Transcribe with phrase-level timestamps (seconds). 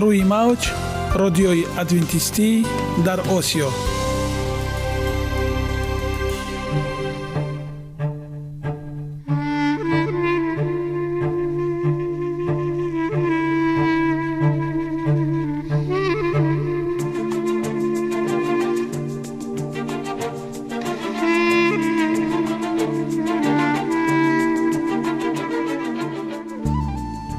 [0.00, 0.70] روی موج
[1.14, 2.66] رادیوی ادوینتیستی
[3.04, 3.68] در آسیا.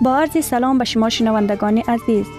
[0.02, 2.38] با عرض سلام به شما شنوندگان عزیز.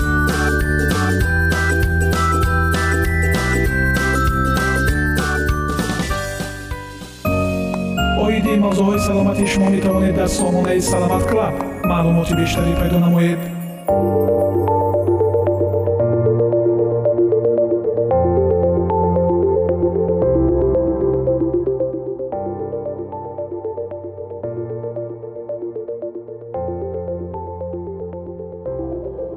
[8.50, 11.54] оиди мавзӯъҳои саломатии шумо метавонед дар сомонаи саломат клаб
[11.90, 13.40] маълумоти бештарӣ пайдо намоед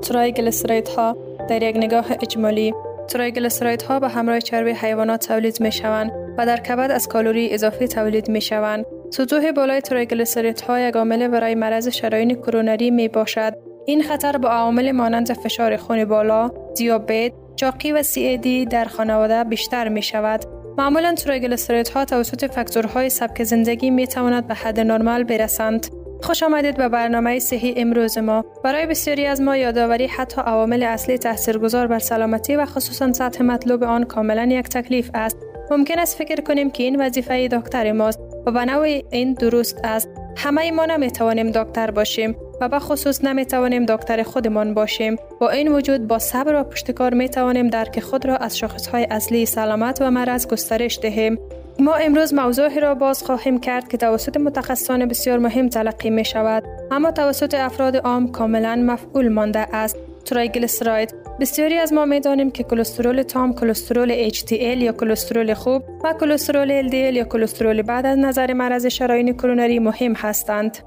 [0.08, 1.18] ترایگلیسیرید ها
[1.50, 2.74] در یک نگاه اجمالی
[3.08, 7.88] ترایگلیسیرید ها به همراه چربی حیوانات تولید می شوند و در کبد از کالری اضافی
[7.88, 8.86] تولید می شوند.
[9.17, 13.55] سطوح بالای ترایگلیسیرید ها یک عامل برای مرض شرايین کرونری می باشد.
[13.87, 19.89] این خطر با عوامل مانند فشار خون بالا، دیابت، چاقی و سی در خانواده بیشتر
[19.89, 20.45] می شود.
[20.79, 25.87] معمولا ترایگلیسیرید ها توسط فاکتورهای سبک زندگی می تواند به حد نرمال برسند.
[26.23, 31.19] خوش آمدید به برنامه صحی امروز ما برای بسیاری از ما یادآوری حتی عوامل اصلی
[31.19, 35.37] تاثیرگذار بر سلامتی و خصوصا سطح مطلوب آن کاملا یک تکلیف است
[35.71, 40.09] ممکن است فکر کنیم که این وظیفه دکتر ماست و به نوع این درست است.
[40.37, 45.51] همه ما نمی توانیم دکتر باشیم و به خصوص نمی توانیم دکتر خودمان باشیم با
[45.51, 49.47] این وجود با صبر و پشتکار می توانیم درک خود را از شاخص های اصلی
[49.47, 51.39] سلامت و مرض گسترش دهیم.
[51.79, 56.63] ما امروز موضوعی را باز خواهیم کرد که توسط متخصصان بسیار مهم تلقی می شود
[56.91, 59.97] اما توسط افراد عام کاملا مفعول مانده است.
[60.25, 66.13] ترایگلیسراید بسیاری از ما می دانیم که کلسترول تام کلسترول HDL یا کلسترول خوب و
[66.21, 70.79] کلسترول LDL یا کلسترول بعد از نظر مرض شرايین کرونری مهم هستند.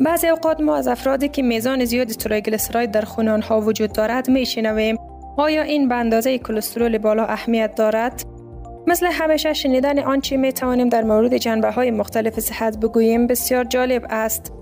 [0.00, 4.46] بعضی اوقات ما از افرادی که میزان زیادی ترایگلیسراید در خون آنها وجود دارد می
[4.46, 4.96] شنویم
[5.36, 8.22] آیا این به اندازه کلسترول بالا اهمیت دارد؟
[8.86, 14.06] مثل همیشه شنیدن آنچه می توانیم در مورد جنبه های مختلف صحت بگوییم بسیار جالب
[14.10, 14.52] است.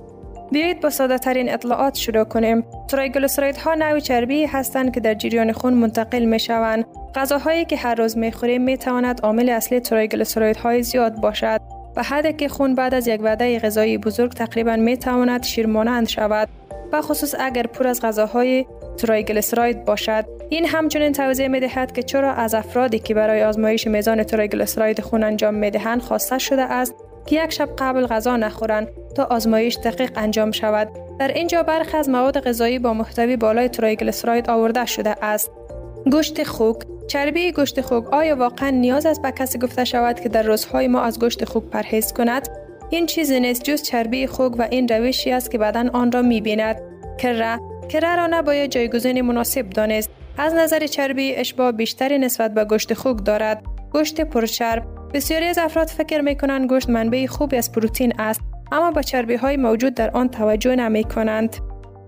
[0.52, 2.64] بیایید با ساده ترین اطلاعات شروع کنیم.
[2.88, 6.84] تریگلیسیرید ها نوع چربی هستند که در جریان خون منتقل می شوند.
[7.14, 11.60] غذاهایی که هر روز می خوریم می تواند عامل اصلی تریگلیسیرید های زیاد باشد.
[11.96, 16.48] و حد که خون بعد از یک وعده غذایی بزرگ تقریبا می تواند شیرمانند شود
[16.92, 18.66] و خصوص اگر پر از غذاهای
[18.96, 24.22] تریگلیسیرید باشد این همچنین توضیح می دهد که چرا از افرادی که برای آزمایش میزان
[24.22, 26.94] تریگلیسیرید خون انجام می دهند خواسته شده است
[27.28, 30.88] که یک شب قبل غذا نخورند تا آزمایش دقیق انجام شود.
[31.18, 35.50] در اینجا برخی از مواد غذایی با محتوی بالای تریگلیسیرید آورده شده است.
[36.12, 36.76] گوشت خوک
[37.06, 41.00] چربی گوشت خوک آیا واقعا نیاز است به کسی گفته شود که در روزهای ما
[41.00, 42.48] از گوشت خوک پرهیز کند؟
[42.90, 46.40] این چیزی نیست جز چربی خوک و این روشی است که بدن آن را می
[46.40, 46.76] بیند
[47.18, 50.10] کره کره را نباید جایگزین مناسب دانست.
[50.38, 53.62] از نظر چربی اشباه بیشتری نسبت به گوشت خوک دارد.
[53.92, 58.40] گوشت پرچرب بسیاری از افراد فکر می کنند گوشت منبع خوبی از پروتین است
[58.72, 61.56] اما با چربی های موجود در آن توجه نمی کنند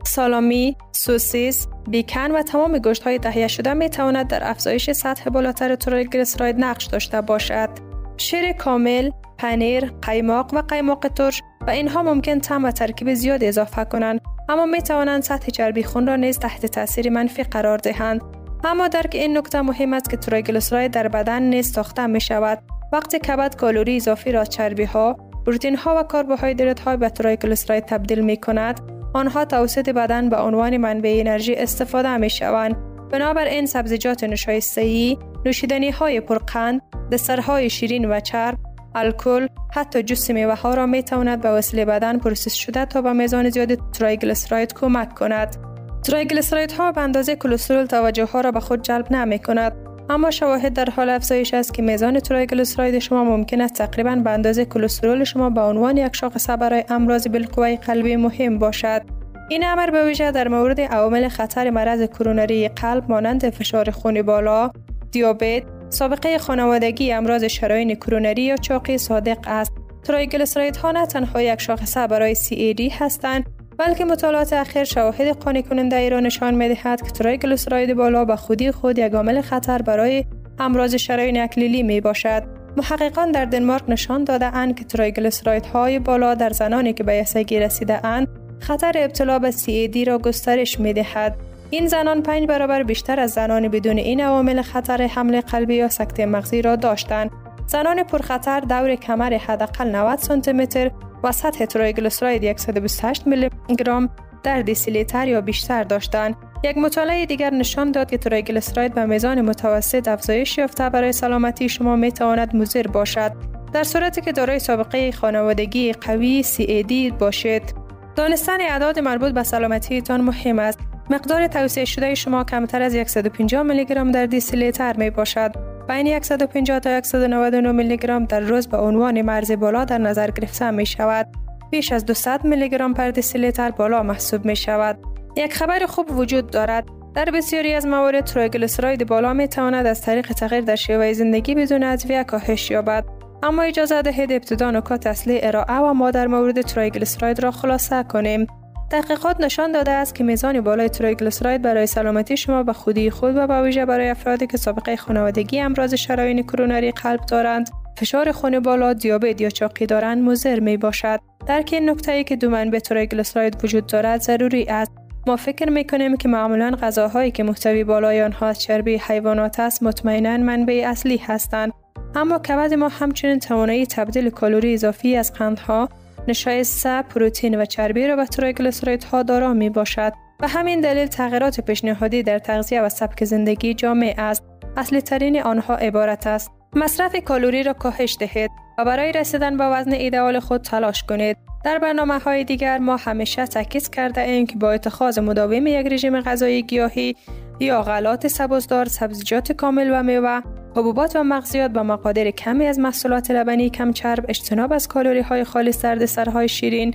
[0.07, 5.75] سالامی، سوسیس، بیکن و تمام گوشت های تهیه شده می تواند در افزایش سطح بالاتر
[5.75, 7.69] تریگلیسیرید نقش داشته باشد.
[8.17, 13.85] شیر کامل، پنیر، قیماق و قیماق ترش و اینها ممکن تم و ترکیب زیاد اضافه
[13.85, 18.21] کنند اما می توانند سطح چربی خون را نیز تحت تاثیر منفی قرار دهند.
[18.65, 22.59] اما درک این نکته مهم است که تریگلیسیرید در بدن نیز ساخته می شود.
[22.93, 25.17] وقتی کبد کالری اضافی را چربی ها،
[25.47, 28.81] پروتین ها و کربوهیدرات های به تریگلیسیرید تبدیل می کند
[29.15, 32.77] آنها توسط بدن به عنوان منبع انرژی استفاده می شوند.
[33.13, 36.83] بنابراین سبزیجات نشاسته‌ای، نوشیدنی های پرقند،
[37.13, 38.59] دسرهای شیرین و چرب،
[38.95, 43.13] الکل، حتی جوس میوه ها را می تواند به وسیله بدن process شده تا به
[43.13, 45.57] میزان زیاد تریگلیسیرید کمک کند.
[46.03, 50.73] تریگلیسیرید ها به اندازه کلسترول توجه ها را به خود جلب نمی کند اما شواهد
[50.73, 55.51] در حال افزایش است که میزان تریگلیسیرید شما ممکن است تقریبا به اندازه کلسترول شما
[55.51, 59.03] به عنوان یک شاخصه برای امراض بالقوه قلبی مهم باشد
[59.49, 64.71] این امر به ویژه در مورد عوامل خطر مرض کرونری قلب مانند فشار خون بالا،
[65.11, 69.73] دیابت، سابقه خانوادگی امراض شرايین کرونری یا چاقی صادق است.
[70.03, 75.97] تریگلیسیرید ها نه تنها یک شاخصه برای CAD هستند بلکه مطالعات اخیر شواهد قانع کننده
[75.97, 80.25] ای را نشان می دهد که تریگلیسیرید بالا به خودی خود یک عامل خطر برای
[80.59, 82.43] امراض شرايین اکلیلی می باشد.
[82.77, 87.61] محققان در دنمارک نشان داده اند که تریگلیسیرید های بالا در زنانی که به یسگی
[87.61, 88.29] رسیده اند
[88.59, 91.37] خطر ابتلا به CAD را گسترش می دهد.
[91.71, 96.27] این زنان پنج برابر بیشتر از زنان بدون این عوامل خطر حمله قلبی یا سکته
[96.27, 97.31] مغزی را داشتند.
[97.67, 100.91] زنان پرخطر دور کمر حداقل 90 سانتی متر
[101.25, 104.11] و سطح تریگلیسیرید 128 میلی گرم
[104.43, 106.37] در دیسیلیتر یا بیشتر داشتند.
[106.65, 111.97] یک مطالعه دیگر نشان داد که تریگلیسیرید به میزان متوسط افزایش یافته برای سلامتی شما
[111.97, 113.33] می تواند مضر باشد
[113.73, 117.75] در صورتی که دارای سابقه خانوادگی قوی CAD باشید.
[118.17, 120.79] دانستن اعداد مربوط به سلامتیتان مهم است.
[121.11, 125.53] مقدار توصیه شده شما کمتر از 150 میلی گرم در دیسیلیتر می باشد.
[125.89, 130.71] بین 150 تا 199 میلی گرم در روز به عنوان مرز بالا در نظر گرفته
[130.71, 131.27] می شود.
[131.71, 134.99] بیش از 200 میلی گرم پر دسیلیتر بالا محسوب می شود.
[135.37, 136.85] یک خبر خوب وجود دارد.
[137.15, 141.83] در بسیاری از موارد تریگلیسیرید بالا می تواند از طریق تغییر در شیوه زندگی بدون
[141.83, 143.05] ادویه کاهش یابد.
[143.43, 148.47] اما اجازه دهید ابتدا نکات اصلی ارائه و ما در مورد تریگلیسیرید را خلاصه کنیم.
[148.91, 153.47] تحقیقات نشان داده است که میزان بالای تریگلیسیرید برای سلامتی شما به خودی خود و
[153.47, 158.93] به ویژه برای افرادی که سابقه خانوادگی امراض شرايین کرونری قلب دارند فشار خون بالا
[158.93, 161.21] دیابت یا چاقی دارند مضر می باشد.
[161.47, 164.93] درک این نکته ای که دو منبع تریگلیسیرید وجود دارد ضروری است.
[165.27, 170.37] ما فکر می کنیم که معمولا غذاهایی که محتوی بالای آنها چربی حیوانات است مطمئنا
[170.37, 171.73] منبع اصلی هستند.
[172.15, 175.89] اما کبد ما همچنین توانایی تبدیل کالری اضافی از قندها
[176.29, 180.13] نشایسته پروتین و چربی را به تریگلیسیرید ها دارا می باشد.
[180.41, 184.43] و همین دلیل تغییرات پیشنهادی در تغذیه و سبک زندگی جامع است.
[184.77, 186.51] اصلی ترین آنها عبارت است.
[186.77, 191.37] مصرف کالری را کاهش دهید و برای رسیدن به وزن ایدئال خود تلاش کنید.
[191.65, 196.21] در برنامه های دیگر ما همیشه تاکید کرده ایم که با اتخاذ مداوم یک رژیم
[196.21, 197.17] غذایی گیاهی
[197.61, 200.41] یا غلات سبوس‌دار سبزیجات کامل و میوه
[200.77, 205.45] حبوبات و مغزیات با مقادیر کمی از محصولات لبنی کم چرب اجتناب از کالری های
[205.45, 206.95] خالص در دسرهای شیرین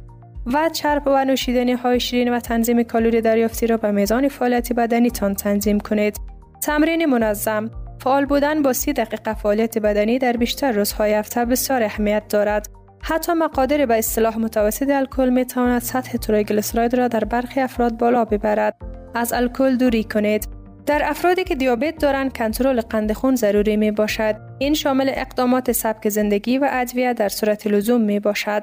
[0.53, 5.10] و چرب و نوشیدنی های شیرین و تنظیم کالری دریافتی را به میزان فعالیت بدنی
[5.10, 6.17] تان تنظیم کنید.
[6.62, 7.72] تمرین منظم
[8.03, 12.67] فعال بودن با سی دقیقه فعالیت بدنی در بیشتر روزهای هفته بسیار اهمیت دارد.
[13.01, 18.25] حتی مقادیر به اصطلاح متوسط الکل می تواند سطح تریگلیسیرید را در برخی افراد بالا
[18.25, 19.04] ببرد.
[19.15, 20.48] از الکل دوری کنید.
[20.86, 24.36] در افرادی که دیابت دارند کنترل قند خون ضروری می باشد.
[24.60, 28.62] این شامل اقدامات سبک زندگی و ادویه در صورت لزوم می باشد.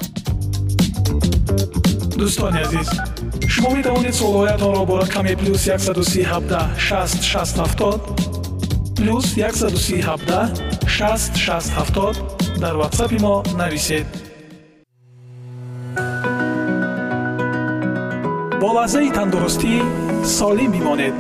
[2.18, 2.90] دوستان عزیز
[3.48, 8.00] شما می توانید سوالات را با رقم پلوس 137 60 60 70
[8.96, 12.16] پلوس 137 60 60 70
[12.60, 14.06] در واتساپ ما نویسید
[18.60, 19.82] با لحظه تندرستی
[20.22, 21.14] سالم میمانید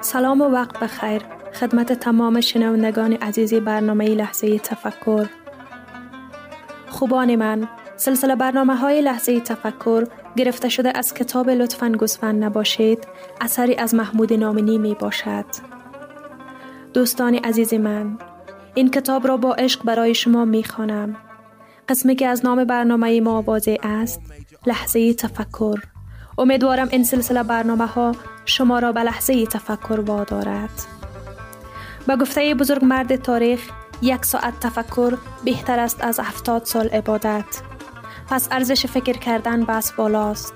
[0.00, 1.22] سلام و وقت بخیر.
[1.54, 5.26] خدمت تمام شنوندگان عزیز برنامه لحظه تفکر.
[6.88, 13.06] خوبان من سلسله برنامه های لحظه تفکر گرفته شده از کتاب لطفا گزفن نباشید.
[13.40, 15.75] اثری از محمود نامنی می باشد
[16.96, 18.18] دوستان عزیز من
[18.74, 21.16] این کتاب را با عشق برای شما می خوانم
[21.88, 24.20] قسمی که از نام برنامه ما واضح است
[24.66, 25.80] لحظه تفکر
[26.38, 28.12] امیدوارم این سلسله برنامه ها
[28.44, 30.70] شما را به لحظه تفکر وادارد.
[32.06, 33.70] به گفته بزرگ مرد تاریخ
[34.02, 37.60] یک ساعت تفکر بهتر است از هفتاد سال عبادت.
[38.28, 40.54] پس ارزش فکر کردن بس بالاست.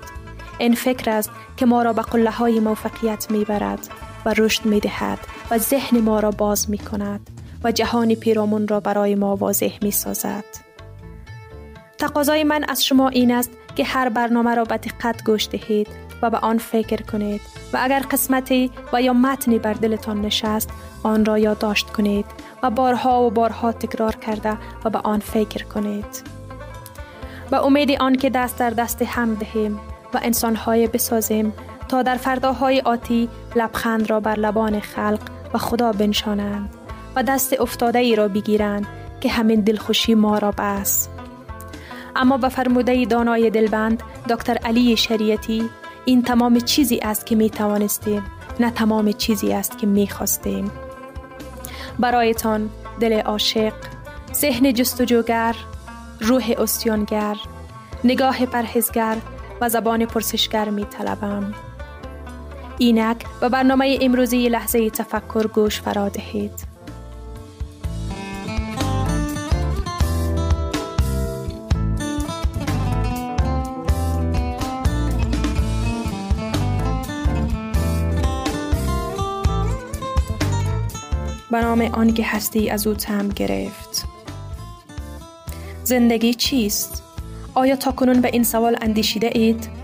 [0.59, 3.89] این فکر است که ما را به قله های موفقیت می برد
[4.25, 5.19] و رشد می دهد
[5.51, 7.29] و ذهن ما را باز می کند
[7.63, 10.43] و جهان پیرامون را برای ما واضح می سازد.
[11.97, 15.87] تقاضای من از شما این است که هر برنامه را به دقت گوش دهید
[16.21, 17.41] و به آن فکر کنید
[17.73, 20.69] و اگر قسمتی و یا متنی بر دلتان نشست
[21.03, 22.25] آن را یادداشت کنید
[22.63, 26.23] و بارها و بارها تکرار کرده و به آن فکر کنید
[27.51, 29.79] به امید آن که دست در دست هم دهیم
[30.13, 31.53] و انسانهای بسازیم
[31.91, 35.19] تا در فرداهای آتی لبخند را بر لبان خلق
[35.53, 36.69] و خدا بنشانند
[37.15, 38.87] و دست افتاده ای را بگیرند
[39.21, 41.07] که همین دلخوشی ما را بس
[42.15, 45.69] اما به فرموده دانای دلبند دکتر علی شریعتی
[46.05, 48.23] این تمام چیزی است که می توانستیم
[48.59, 50.71] نه تمام چیزی است که می خواستیم
[51.99, 52.69] برایتان
[52.99, 53.73] دل عاشق
[54.33, 55.55] ذهن جستجوگر
[56.21, 57.37] روح استیانگر
[58.03, 59.17] نگاه پرهزگر
[59.61, 61.53] و زبان پرسشگر می طلبم.
[62.81, 66.51] اینک به برنامه امروزی لحظه تفکر گوش فرا دهید.
[81.51, 84.05] به نام آن که هستی از او تم گرفت
[85.83, 87.03] زندگی چیست؟
[87.53, 89.81] آیا تا کنون به این سوال اندیشیده اید؟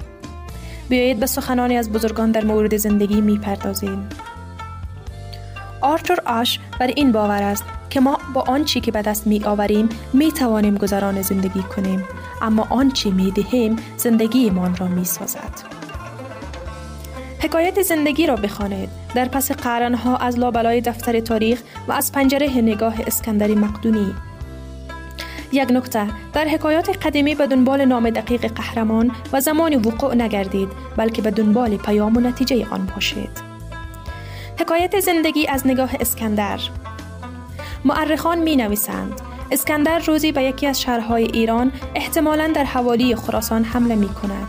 [0.90, 4.10] بیایید به سخنانی از بزرگان در مورد زندگی می پردازیم.
[5.82, 9.90] آرتور آش بر این باور است که ما با آنچی که به دست می آوریم
[10.14, 12.04] می توانیم گذران زندگی کنیم
[12.42, 15.78] اما آنچه می دهیم زندگیمان را می سازد.
[17.40, 22.96] حکایت زندگی را بخوانید در پس قرنها از لابلای دفتر تاریخ و از پنجره نگاه
[23.08, 24.14] اسکندری مقدونی
[25.52, 31.22] یک نکته در حکایات قدیمی به دنبال نام دقیق قهرمان و زمان وقوع نگردید بلکه
[31.22, 33.48] به دنبال پیام و نتیجه آن باشید.
[34.60, 36.60] حکایت زندگی از نگاه اسکندر.
[37.86, 43.96] معرخان می نویسند اسکندر روزی به یکی از شهرهای ایران احتمالا در حوالی خراسان حمله
[43.96, 44.48] می کند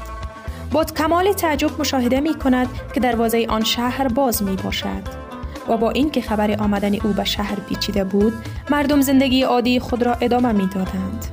[0.72, 5.27] با کمال تعجب مشاهده می کند که دروازه آن شهر باز می باشد
[5.68, 8.32] و با اینکه خبر آمدن او به شهر پیچیده بود
[8.70, 11.26] مردم زندگی عادی خود را ادامه می دادند.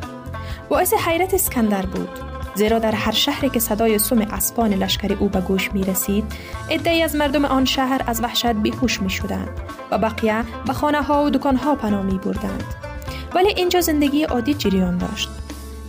[0.70, 2.10] باعث حیرت اسکندر بود.
[2.56, 6.24] زیرا در هر شهری که صدای سم اسبان لشکر او به گوش می رسید
[6.70, 9.50] ادهی از مردم آن شهر از وحشت بیهوش می شدند
[9.92, 12.64] و بقیه به خانه ها و دکان ها پناه می بردند
[13.36, 15.30] ولی اینجا زندگی عادی جریان داشت.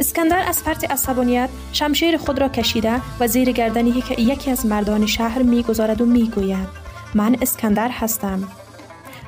[0.01, 5.07] اسکندر از فرط عصبانیت شمشیر خود را کشیده و زیر گردنی که یکی از مردان
[5.07, 8.49] شهر می‌گذارد و می‌گوید من اسکندر هستم.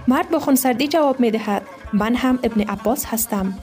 [0.08, 3.54] مرد با خونسردی جواب می دهد من هم ابن عباس هستم.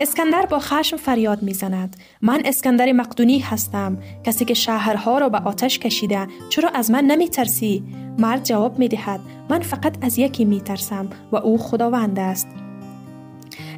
[0.00, 3.98] اسکندر با خشم فریاد می‌زند من اسکندر مقدونی هستم.
[4.24, 7.84] کسی که شهرها را به آتش کشیده چرا از من نمی ترسی؟
[8.18, 9.20] مرد جواب می دهد
[9.50, 12.48] من فقط از یکی می ترسم و او خداوند است.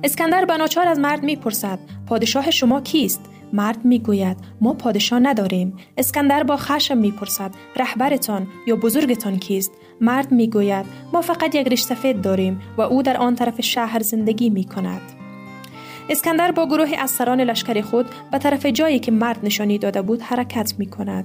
[0.05, 3.21] اسکندر بناچار از مرد می‌پرسد پادشاه شما کیست؟
[3.53, 10.87] مرد می‌گوید ما پادشاه نداریم اسکندر با خشم می‌پرسد رهبرتان یا بزرگتان کیست مرد می‌گوید
[11.13, 15.03] ما فقط یک ریش سفید داریم و او در آن طرف شهر زندگی می کند.
[16.11, 20.23] اسکندر با گروه از سران لشکر خود به طرف جایی که مرد نشانی داده بود
[20.23, 21.25] حرکت می کند.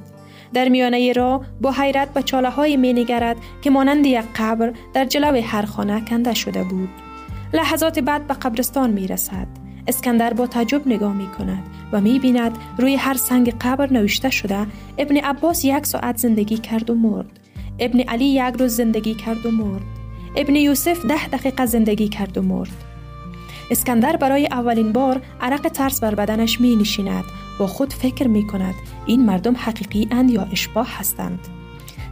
[0.53, 5.05] در میانه را با حیرت به چاله های می نگرد که مانند یک قبر در
[5.05, 6.89] جلو هر خانه کنده شده بود.
[7.53, 9.62] لحظات بعد به قبرستان می رسد.
[9.87, 14.67] اسکندر با تعجب نگاه می کند و می بیند روی هر سنگ قبر نوشته شده
[14.97, 17.39] ابن عباس یک ساعت زندگی کرد و مرد.
[17.79, 19.83] ابن علی یک روز زندگی کرد و مرد.
[20.35, 22.83] ابن یوسف ده دقیقه زندگی کرد و مرد.
[23.71, 27.23] اسکندر برای اولین بار عرق ترس بر بدنش می نشیند
[27.59, 28.75] و خود فکر می کند
[29.05, 31.39] این مردم حقیقی اند یا اشباه هستند.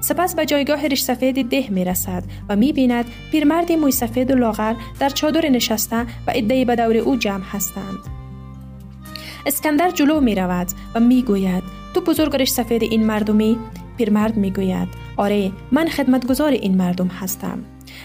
[0.01, 4.35] سپس به جایگاه ریش سفید ده می رسد و می بیند پیرمردی موی سفید و
[4.35, 7.99] لاغر در چادر نشسته و ادهی به دور او جمع هستند.
[9.45, 13.57] اسکندر جلو می رود و می گوید تو بزرگ ریش سفید این مردمی؟
[13.97, 17.59] پیرمرد می گوید آره من خدمتگزار این مردم هستم.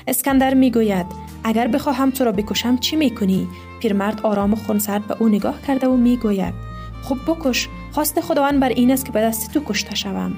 [0.06, 1.06] اسکندر می گوید
[1.44, 3.48] اگر بخواهم تو را بکشم چی می کنی؟
[3.80, 6.54] پیرمرد آرام و خونسرد به او نگاه کرده و می گوید
[7.02, 10.32] خب بکش خواست خداوند بر این است که به دست تو کشته شوم.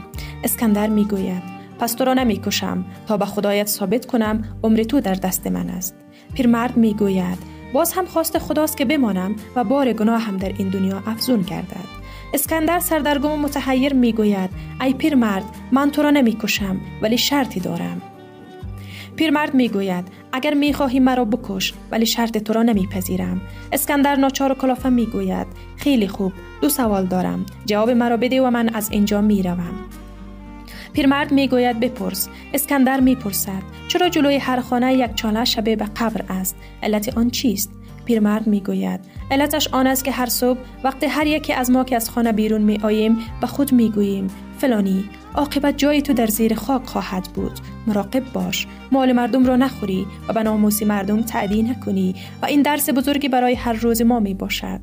[0.45, 1.43] اسکندر می گوید
[1.79, 5.71] پس تو را نمی کشم تا به خدایت ثابت کنم عمر تو در دست من
[5.71, 5.95] است.
[6.35, 7.38] پیرمرد می گوید
[7.73, 11.88] باز هم خواست خداست که بمانم و بار گناه هم در این دنیا افزون گردد.
[12.35, 14.50] اسکندر سردرگم و متحیر می گوید
[14.81, 18.03] ای پیرمرد من تو را نمی کشم ولی شرطی دارم.
[19.18, 23.40] پیرمرد می گوید اگر می خواهی مرا بکش ولی شرط تو را نمیپذیرم.
[23.72, 25.46] اسکندر ناچار و کلافه می گوید
[25.76, 29.75] خیلی خوب دو سوال دارم جواب مرا بده و من از اینجا می روم
[30.92, 32.28] پیرمرد می گوید بپرس.
[32.54, 37.30] اسکندر می پرسد چرا جلوی هر خانه یک چاله شبه به قبر است؟ علت آن
[37.30, 37.70] چیست؟
[38.04, 41.96] پیرمرد می گوید علتش آن است که هر صبح وقتی هر یکی از ما که
[41.96, 44.26] از خانه بیرون می آییم به خود می گوییم
[44.58, 48.66] فلانی عاقبت جای تو در زیر خاک خواهد بود مراقب باش.
[48.92, 53.54] مال مردم را نخوری و به ناموسی مردم تعدی نکنی و این درس بزرگی برای
[53.54, 54.80] هر روز ما می باشد.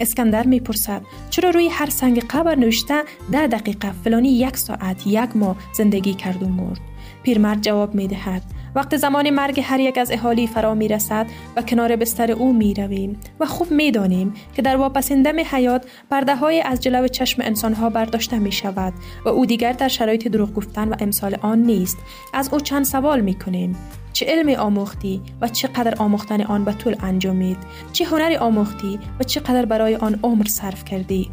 [0.00, 5.56] اسکندر می‌پرسد چرا روی هر سنگ قبر نوشته ده دقیقه فلانی یک ساعت یک ماه
[5.72, 6.80] زندگی کرد و مرد؟
[7.22, 8.42] پیرمرد جواب می‌دهد
[8.78, 12.74] وقت زمان مرگ هر یک از اهالی فرا می رسد و کنار بستر او می
[12.74, 17.74] رویم و خوب می دانیم که در واپسین حیات پرده های از جلو چشم انسان
[17.74, 18.92] ها برداشته می شود
[19.24, 21.96] و او دیگر در شرایط دروغ گفتن و امثال آن نیست.
[22.34, 23.76] از او چند سوال می کنیم
[24.12, 27.58] چه علمی آموختی و چقدر آموختن آن به طول انجامید؟
[27.92, 31.30] چه هنری آموختی و چقدر برای آن عمر صرف کردی؟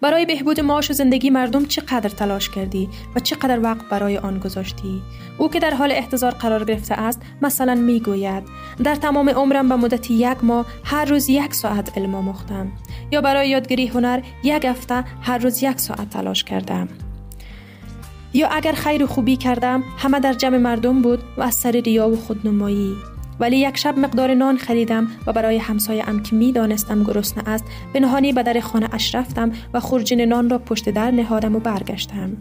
[0.00, 5.02] برای بهبود معاش و زندگی مردم چقدر تلاش کردی و چقدر وقت برای آن گذاشتی؟
[5.38, 8.42] او که در حال احتضار قرار گرفته است مثلا می‌گوید
[8.84, 12.72] در تمام عمرم به مدت یک ماه هر روز یک ساعت علم آموختم
[13.10, 16.88] یا برای یادگیری هنر یک هفته هر روز یک ساعت تلاش کردم.
[18.32, 22.08] یا اگر خیر و خوبی کردم همه در جمع مردم بود و از سر ریا
[22.08, 22.96] و خودنمایی.
[23.40, 27.64] ولی یک شب مقدار نان خریدم و برای همسایه ام که می دانستم گرسنه است
[27.92, 31.60] به نهانی به در خانه اش رفتم و خورجین نان را پشت در نهادم و
[31.60, 32.36] برگشتم.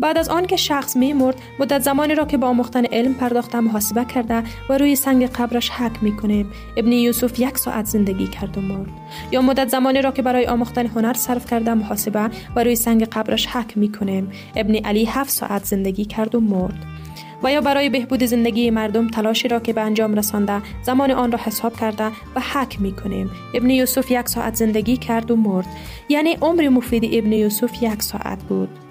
[0.00, 3.60] بعد از آن که شخص می مرد مدت زمانی را که با آموختن علم پرداختم
[3.60, 8.58] محاسبه کرده و روی سنگ قبرش حک می کنیم ابن یوسف یک ساعت زندگی کرد
[8.58, 8.90] و مرد.
[9.32, 13.46] یا مدت زمانی را که برای آموختن هنر صرف کرده محاسبه و روی سنگ قبرش
[13.46, 16.86] حک می کنیم ابن علی هفت ساعت زندگی کرد و مرد.
[17.44, 21.38] و یا برای بهبود زندگی مردم تلاشی را که به انجام رسانده زمان آن را
[21.42, 25.66] حساب کرده و حک می کنیم ابن یوسف یک ساعت زندگی کرد و مرد.
[26.08, 28.83] یعنی عمر مفید ابن یوسف یک ساعت بود.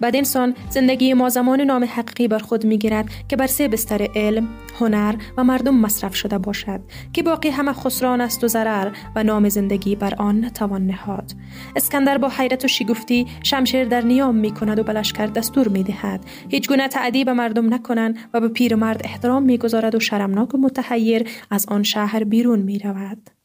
[0.00, 4.08] بعد انسان زندگی ما زمان نام حقیقی بر خود می گیرد که بر سه بستر
[4.14, 4.48] علم،
[4.80, 6.80] هنر و مردم مصرف شده باشد
[7.12, 11.32] که باقی همه خسران است و ضرر و نام زندگی بر آن نتوان نهاد
[11.76, 16.24] اسکندر با حیرت و شگفتی شمشیر در نیام می کند و بلشکر دستور می دهد
[16.48, 20.54] هیچ گونه تعدی به مردم نکنند و به پیر مرد احترام می گذارد و شرمناک
[20.54, 23.39] و متحیر از آن شهر بیرون می رود.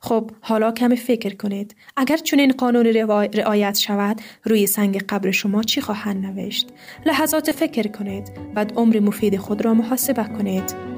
[0.00, 1.76] خب حالا کمی فکر کنید.
[1.96, 2.86] اگر چنین قانون
[3.34, 6.68] رعایت شود روی سنگ قبر شما چی خواهند نوشت؟
[7.06, 10.90] لحظات فکر کنید بعد عمر مفید خود را محاسبه کنید.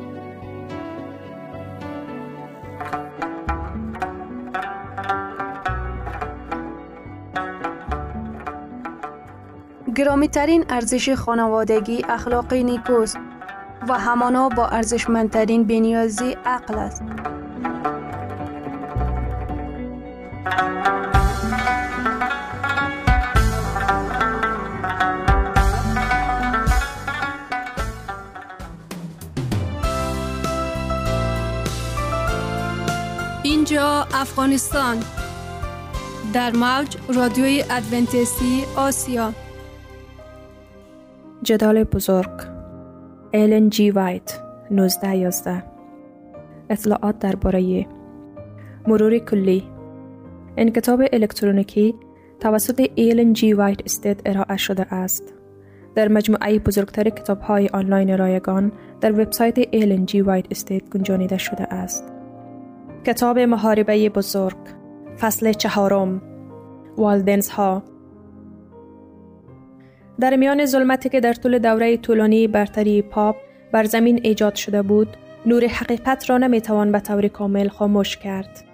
[9.94, 13.18] گرامی ترین ارزش خانوادگی اخلاقی نیکوست
[13.88, 17.02] و همانا با ارزشمندترین بنیازی عقل است.
[33.42, 34.96] اینجا افغانستان.
[36.34, 39.32] در موج رادیوی ادونتیستی آسیا.
[41.42, 42.30] جدال بزرگ.
[43.32, 45.64] ایلن جی وایت 1911
[46.70, 47.86] اطلاعات درباره
[48.86, 49.62] مرور کلی.
[50.56, 51.94] این کتاب الکترونیکی
[52.40, 53.52] توسط Ellen G.
[53.52, 55.34] White Estate ارائه شده است.
[55.94, 61.74] در مجموعه بزرگتر کتاب های آنلاین رایگان در وبسایت ایلن جی وایت استید گنجانیده شده
[61.74, 62.12] است.
[63.06, 64.56] کتاب محاربه بزرگ
[65.20, 66.22] فصل چهارم
[66.96, 67.82] والدنس ها
[70.20, 73.36] در میان ظلمتی که در طول دوره طولانی برتری پاپ
[73.72, 75.08] بر زمین ایجاد شده بود
[75.46, 78.64] نور حقیقت را نمی‌توان به طور کامل خاموش کرد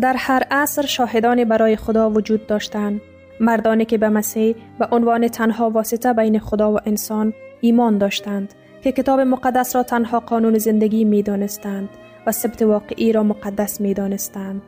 [0.00, 3.00] در هر عصر شاهدانی برای خدا وجود داشتند
[3.40, 8.92] مردانی که به مسیح به عنوان تنها واسطه بین خدا و انسان ایمان داشتند که
[8.92, 11.88] کتاب مقدس را تنها قانون زندگی می دانستند
[12.26, 14.62] و سبت واقعی را مقدس می دانستند.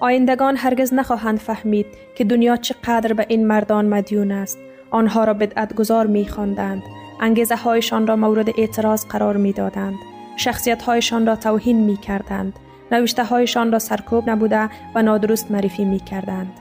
[0.00, 4.58] آیندگان هرگز نخواهند فهمید که دنیا چقدر به این مردان مدیون است.
[4.90, 6.82] آنها را بدعت گذار می خواندند.
[7.20, 9.94] انگیزه هایشان را مورد اعتراض قرار می دادند.
[10.36, 12.58] شخصیت هایشان را توهین می کردند.
[12.94, 16.52] نوشته هایشان را سرکوب نبوده و نادرست معرفی می کردند.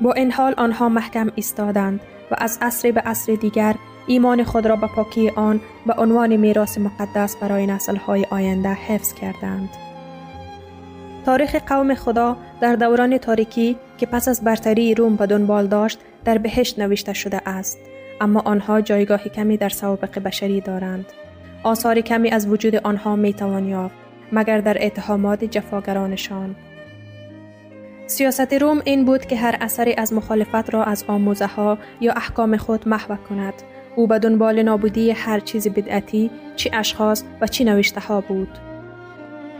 [0.00, 2.00] با این حال آنها محکم ایستادند
[2.30, 3.74] و از عصر به عصر دیگر
[4.06, 9.68] ایمان خود را به پاکی آن به عنوان میراث مقدس برای نسلهای آینده حفظ کردند.
[11.26, 16.38] تاریخ قوم خدا در دوران تاریکی که پس از برتری روم به دنبال داشت در
[16.38, 17.78] بهشت نوشته شده است
[18.20, 21.06] اما آنها جایگاه کمی در سوابق بشری دارند
[21.62, 26.56] آثار کمی از وجود آنها می توان یافت مگر در اتهامات جفاگرانشان.
[28.06, 32.56] سیاست روم این بود که هر اثری از مخالفت را از آموزه ها یا احکام
[32.56, 33.54] خود محو کند.
[33.96, 38.48] او به دنبال نابودی هر چیز بدعتی چی اشخاص و چی نوشته ها بود.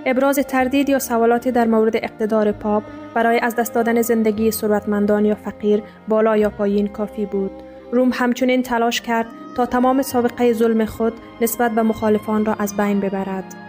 [0.07, 2.83] ابراز تردید یا سوالاتی در مورد اقتدار پاپ
[3.15, 7.51] برای از دست دادن زندگی ثروتمندان یا فقیر بالا یا پایین کافی بود.
[7.93, 9.27] روم همچنین تلاش کرد
[9.57, 13.68] تا تمام سابقه ظلم خود نسبت به مخالفان را از بین ببرد.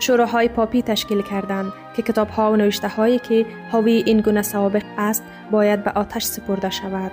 [0.00, 4.82] شوراهای پاپی تشکیل کردند که کتاب ها و نوشته هایی که حاوی این گونه سوابق
[4.98, 7.12] است باید به آتش سپرده شود.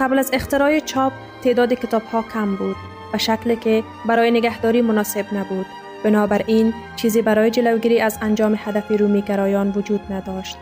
[0.00, 1.12] قبل از اختراع چاپ
[1.44, 2.76] تعداد کتاب ها کم بود
[3.14, 5.66] و شکلی که برای نگهداری مناسب نبود.
[6.04, 10.56] بنابراین چیزی برای جلوگیری از انجام هدف رومیگرایان وجود نداشت.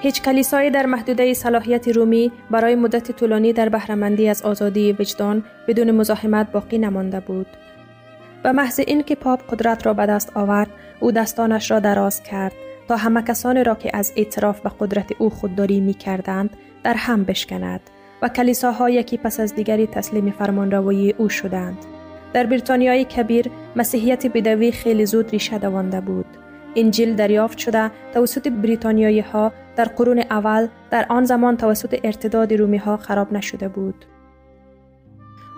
[0.00, 5.90] هیچ کلیسایی در محدوده صلاحیت رومی برای مدت طولانی در بهرهمندی از آزادی وجدان بدون
[5.90, 7.46] مزاحمت باقی نمانده بود.
[8.44, 10.70] و محض اینکه پاپ قدرت را به دست آورد
[11.00, 12.52] او دستانش را دراز کرد
[12.88, 16.50] تا همه کسانی را که از اعتراف به قدرت او خودداری می کردند
[16.84, 17.80] در هم بشکند
[18.22, 21.78] و کلیساها یکی پس از دیگری تسلیم فرمانروایی او شدند.
[22.32, 26.26] در بریتانیای کبیر مسیحیت بدوی خیلی زود ریشه دوانده بود.
[26.76, 32.76] انجیل دریافت شده توسط بریتانیایی ها در قرون اول در آن زمان توسط ارتداد رومی
[32.76, 34.04] ها خراب نشده بود.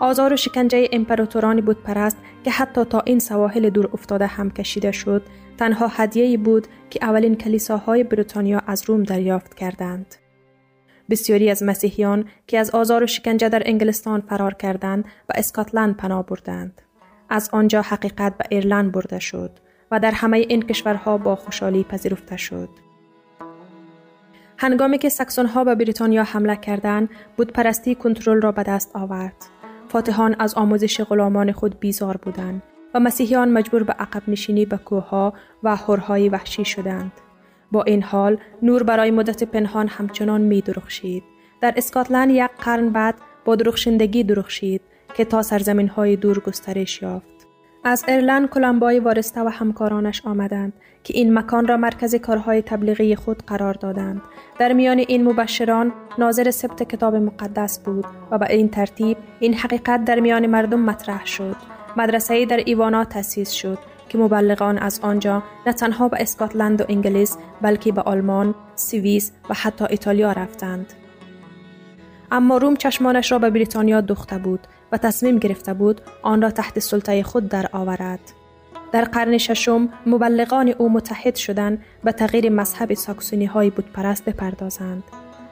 [0.01, 4.93] آزار و شکنجه امپراتوران بود پرست که حتی تا این سواحل دور افتاده هم کشیده
[4.93, 5.23] شد
[5.59, 10.15] تنها هدیه‌ای بود که اولین کلیساهای بریتانیا از روم دریافت کردند.
[11.11, 16.27] بسیاری از مسیحیان که از آزار و شکنجه در انگلستان فرار کردند و اسکاتلند پناه
[16.27, 16.83] بردند.
[17.29, 19.51] از آنجا حقیقت به ایرلند برده شد
[19.91, 22.69] و در همه این کشورها با خوشحالی پذیرفته شد.
[24.57, 29.60] هنگامی که سکسون ها به بریتانیا حمله کردند، بود پرستی کنترل را به دست آورد.
[29.91, 32.63] فاتحان از آموزش غلامان خود بیزار بودند
[32.95, 37.13] و مسیحیان مجبور به عقب نشینی به کوهها و هرهای وحشی شدند.
[37.73, 41.23] با این حال نور برای مدت پنهان همچنان می درخشید.
[41.61, 44.81] در اسکاتلند یک قرن بعد با درخشندگی درخشید
[45.15, 47.47] که تا سرزمین های دور گسترش یافت.
[47.85, 50.73] از ایرلند کلمبای وارسته و همکارانش آمدند
[51.05, 54.23] که این مکان را مرکز کارهای تبلیغی خود قرار دادند.
[54.59, 60.05] در میان این مبشران ناظر سبت کتاب مقدس بود و به این ترتیب این حقیقت
[60.05, 61.57] در میان مردم مطرح شد.
[61.97, 67.37] مدرسه در ایوانا تأسیس شد که مبلغان از آنجا نه تنها به اسکاتلند و انگلیس
[67.63, 70.93] بلکه به آلمان، سوئیس و حتی ایتالیا رفتند.
[72.33, 76.79] اما روم چشمانش را به بریتانیا دوخته بود و تصمیم گرفته بود آن را تحت
[76.79, 78.21] سلطه خود در آورد.
[78.93, 85.03] در قرن ششم مبلغان او متحد شدند به تغییر مذهب ساکسونی های پرست بپردازند.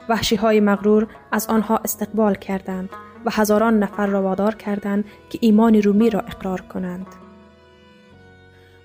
[0.09, 2.89] وحشی های مغرور از آنها استقبال کردند
[3.25, 7.07] و هزاران نفر را وادار کردند که ایمان رومی را اقرار کنند.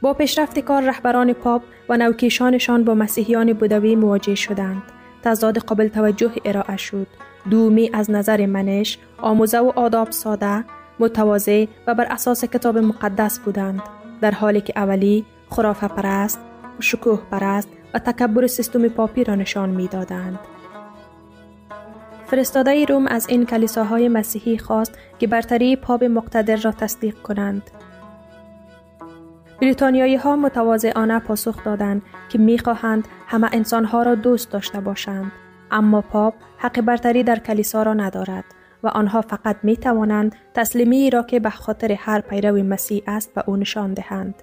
[0.00, 4.82] با پیشرفت کار رهبران پاپ و نوکیشانشان با مسیحیان بودوی مواجه شدند.
[5.24, 7.06] تضاد قابل توجه ارائه شد
[7.50, 10.64] دومی از نظر منش آموزه و آداب ساده
[10.98, 13.82] متواضع و بر اساس کتاب مقدس بودند
[14.24, 16.40] در حالی که اولی خرافه پرست
[16.80, 20.38] شکوه پرست و تکبر سیستم پاپی را نشان می‌دادند.
[22.26, 27.70] فرستاده روم از این کلیساهای مسیحی خواست که برتری پاپ مقتدر را تصدیق کنند.
[29.60, 35.32] بریتانیایی ها متواضعانه پاسخ دادند که می‌خواهند همه انسانها را دوست داشته باشند
[35.70, 38.44] اما پاپ حق برتری در کلیسا را ندارد
[38.84, 43.44] و آنها فقط می توانند تسلیمی را که به خاطر هر پیرو مسیح است به
[43.46, 44.42] او نشان دهند.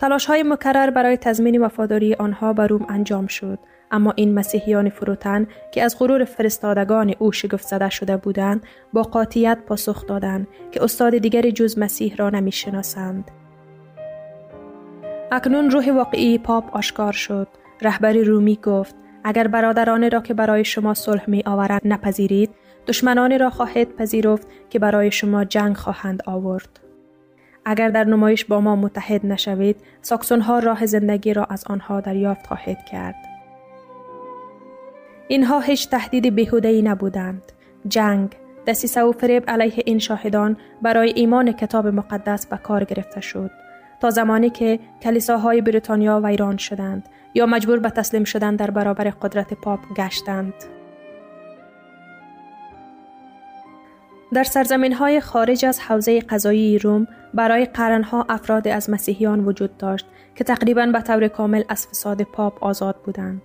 [0.00, 3.58] تلاش های مکرر برای تضمین وفاداری آنها به روم انجام شد
[3.90, 9.58] اما این مسیحیان فروتن که از غرور فرستادگان او شگفت زده شده بودند با قاطیت
[9.66, 13.30] پاسخ دادند که استاد دیگری جز مسیح را نمی شناسند.
[15.32, 17.48] اکنون روح واقعی پاپ آشکار شد.
[17.82, 22.50] رهبری رومی گفت اگر برادران را که برای شما صلح می آورند نپذیرید
[22.86, 26.80] دشمنان را خواهید پذیرفت که برای شما جنگ خواهند آورد.
[27.64, 32.46] اگر در نمایش با ما متحد نشوید ساکسون ها راه زندگی را از آنها دریافت
[32.46, 33.14] خواهید کرد.
[35.28, 37.42] اینها هیچ تهدید بهوده‌ای نبودند.
[37.88, 43.50] جنگ، دسیسه و فریب علیه این شاهدان برای ایمان کتاب مقدس به کار گرفته شد.
[44.00, 49.54] تا زمانی که کلیساهای بریتانیا ویران شدند یا مجبور به تسلیم شدن در برابر قدرت
[49.54, 50.54] پاپ گشتند.
[54.34, 60.06] در سرزمین های خارج از حوزه قضایی روم برای قرنها افراد از مسیحیان وجود داشت
[60.34, 63.42] که تقریبا به طور کامل از فساد پاپ آزاد بودند.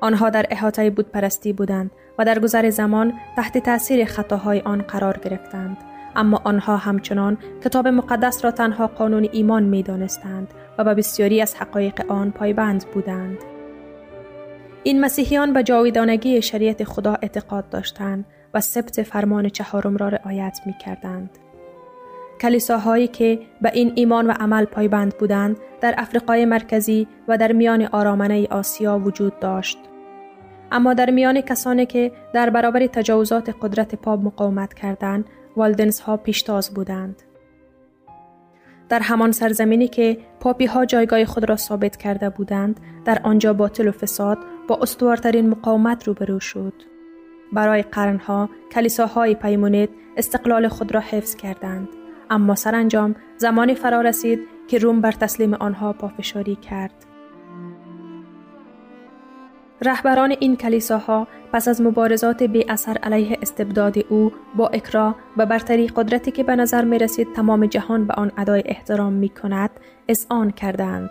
[0.00, 5.76] آنها در احاطه پرستی بودند و در گذر زمان تحت تأثیر خطاهای آن قرار گرفتند.
[6.16, 11.54] اما آنها همچنان کتاب مقدس را تنها قانون ایمان می دانستند و به بسیاری از
[11.54, 13.38] حقایق آن پایبند بودند.
[14.82, 18.24] این مسیحیان به جاویدانگی شریعت خدا اعتقاد داشتند
[18.58, 21.30] و سبت فرمان چهارم را رعایت می کردند.
[22.40, 27.82] کلیساهایی که به این ایمان و عمل پایبند بودند در افریقای مرکزی و در میان
[27.82, 29.78] آرامنه آسیا وجود داشت.
[30.72, 35.24] اما در میان کسانی که در برابر تجاوزات قدرت پاپ مقاومت کردند،
[35.56, 37.22] والدنس ها پیشتاز بودند.
[38.88, 43.88] در همان سرزمینی که پاپی ها جایگاه خود را ثابت کرده بودند، در آنجا باطل
[43.88, 46.97] و فساد با استوارترین مقاومت روبرو شد.
[47.52, 51.88] برای قرنها کلیساهای پیمونید استقلال خود را حفظ کردند
[52.30, 57.04] اما سرانجام زمانی فرا رسید که روم بر تسلیم آنها پافشاری کرد
[59.82, 65.88] رهبران این کلیساها پس از مبارزات بی اثر علیه استبداد او با اکرا و برتری
[65.88, 69.70] قدرتی که به نظر می رسید تمام جهان به آن ادای احترام می کند
[70.28, 71.10] آن کردند.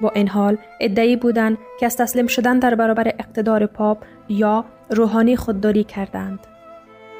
[0.00, 5.36] با این حال ادعی بودند که از تسلیم شدن در برابر اقتدار پاپ یا روحانی
[5.36, 6.46] خودداری کردند.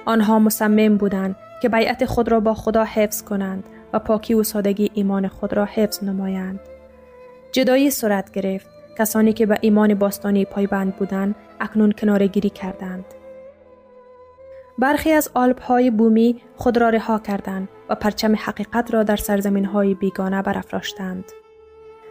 [0.04, 4.90] آنها مصمم بودند که بیعت خود را با خدا حفظ کنند و پاکی و سادگی
[4.94, 6.60] ایمان خود را حفظ نمایند.
[7.52, 8.66] جدایی صورت گرفت.
[8.98, 13.04] کسانی که به ایمان باستانی پایبند بودند اکنون کنارگیری کردند.
[14.78, 19.64] برخی از آلپ های بومی خود را رها کردند و پرچم حقیقت را در سرزمین
[19.64, 21.24] های بیگانه برافراشتند.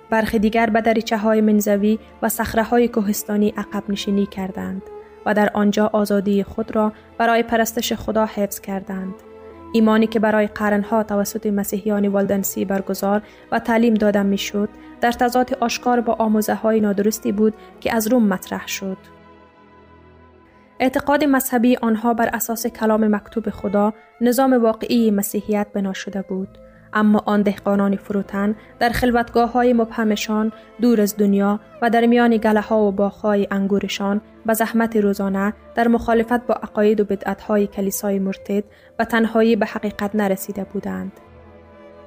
[0.10, 4.82] برخی دیگر به دریچه های منزوی و صخره های کوهستانی عقب نشینی کردند
[5.28, 9.14] و در آنجا آزادی خود را برای پرستش خدا حفظ کردند.
[9.74, 14.70] ایمانی که برای قرنها توسط مسیحیان والدنسی برگزار و تعلیم داده می‌شد
[15.02, 18.98] در تضاد آشکار با آموزه های نادرستی بود که از روم مطرح شد.
[20.80, 26.58] اعتقاد مذهبی آنها بر اساس کلام مکتوب خدا نظام واقعی مسیحیت بنا شده بود
[26.98, 32.62] اما آن دهقانان فروتن در خلوتگاه های مبهمشان دور از دنیا و در میان گله
[32.62, 38.20] ها و باخهای انگورشان به زحمت روزانه در مخالفت با عقاید و بدعت های کلیسای
[38.20, 38.64] مرتد
[39.00, 41.12] و تنهایی به حقیقت نرسیده بودند.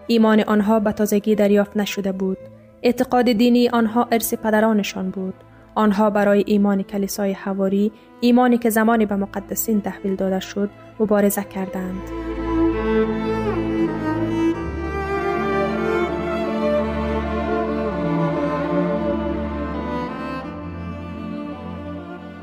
[0.06, 2.38] ایمان آنها به تازگی دریافت نشده بود.
[2.82, 5.34] اعتقاد دینی آنها ارث پدرانشان بود.
[5.74, 12.29] آنها برای ایمان کلیسای حواری، ایمانی که زمانی به مقدسین تحویل داده شد، مبارزه کردند.